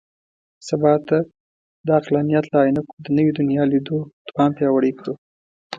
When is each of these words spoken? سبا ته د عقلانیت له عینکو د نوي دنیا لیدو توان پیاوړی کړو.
سبا 0.67 0.93
ته 1.07 1.17
د 1.85 1.87
عقلانیت 1.99 2.45
له 2.53 2.57
عینکو 2.65 2.93
د 3.05 3.07
نوي 3.17 3.31
دنیا 3.39 3.63
لیدو 3.71 3.97
توان 4.27 4.49
پیاوړی 4.57 4.91
کړو. 4.99 5.13